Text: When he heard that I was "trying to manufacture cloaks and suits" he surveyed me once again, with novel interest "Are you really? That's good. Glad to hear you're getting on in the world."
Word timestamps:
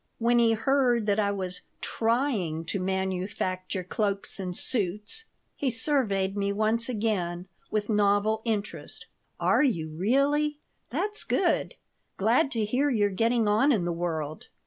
When 0.17 0.39
he 0.39 0.53
heard 0.53 1.05
that 1.05 1.19
I 1.19 1.29
was 1.29 1.61
"trying 1.79 2.65
to 2.65 2.79
manufacture 2.79 3.83
cloaks 3.83 4.39
and 4.39 4.57
suits" 4.57 5.25
he 5.55 5.69
surveyed 5.69 6.35
me 6.35 6.51
once 6.51 6.89
again, 6.89 7.47
with 7.69 7.87
novel 7.87 8.41
interest 8.43 9.05
"Are 9.39 9.61
you 9.61 9.89
really? 9.89 10.57
That's 10.89 11.23
good. 11.23 11.75
Glad 12.17 12.49
to 12.53 12.65
hear 12.65 12.89
you're 12.89 13.11
getting 13.11 13.47
on 13.47 13.71
in 13.71 13.85
the 13.85 13.93
world." 13.93 14.47